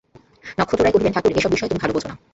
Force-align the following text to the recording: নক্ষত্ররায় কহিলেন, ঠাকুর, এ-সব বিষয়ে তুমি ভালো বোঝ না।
নক্ষত্ররায় 0.57 0.93
কহিলেন, 0.93 1.13
ঠাকুর, 1.13 1.31
এ-সব 1.31 1.51
বিষয়ে 1.51 1.69
তুমি 1.69 1.81
ভালো 1.81 1.93
বোঝ 1.93 2.05
না। 2.07 2.13